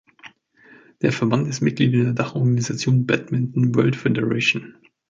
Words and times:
Der 1.03 1.11
Verband 1.11 1.47
ist 1.47 1.61
Mitglied 1.61 1.93
in 1.93 2.05
der 2.05 2.13
Dachorganisation 2.13 3.05
Badminton 3.05 3.75
World 3.75 3.95
Federation. 3.95 4.75